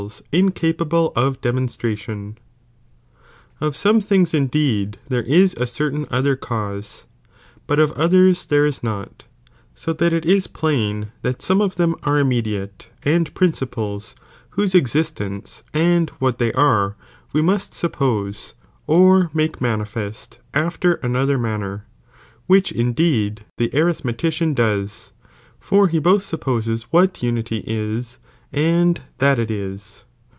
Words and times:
Aiwo 0.01 1.13
foU 1.99 2.35
Of 3.61 3.75
some 3.75 4.01
things 4.01 4.33
indeed 4.33 4.97
there 5.09 5.23
ia 5.27 5.47
a 5.57 5.67
certain 5.67 6.07
other 6.09 6.35
twiS^ths 6.35 6.39
cause, 6.41 7.05
but 7.67 7.77
of 7.77 7.91
others 7.91 8.47
there 8.47 8.65
is 8.65 8.81
not, 8.81 9.25
so 9.75 9.93
that 9.93 10.11
it 10.11 10.25
is 10.25 10.47
plain 10.47 11.11
mcibod 11.21 11.21
Dud 11.21 11.21
that 11.21 11.47
Bome 11.47 11.61
of 11.61 11.75
them 11.75 11.95
are 12.01 12.17
immediate, 12.17 12.89
and 13.03 13.31
principles, 13.35 14.13
in 14.13 14.13
e»ch. 14.13 14.25
whose 14.49 14.73
existguce 14.73 15.61
and 15.71 16.09
what 16.17 16.39
they 16.39 16.51
are, 16.53 16.95
we 17.31 17.43
must 17.43 17.75
sup 17.75 17.93
pose, 17.93 18.55
or 18.87 19.29
make 19.35 19.61
manifest 19.61 20.39
after 20.55 20.95
another 21.03 21.37
manner,* 21.37 21.85
which 22.47 22.71
indeed 22.71 23.45
the 23.59 23.69
arithmetician 23.71 24.55
does, 24.55 25.11
for 25.59 25.89
he 25.89 25.99
both 25.99 26.23
supposes 26.23 26.87
ichat 26.91 27.21
unity 27.21 27.61
'k, 27.61 28.17
and 28.53 28.99
that 29.19 29.39
it 29.39 29.49
is. 29.49 30.03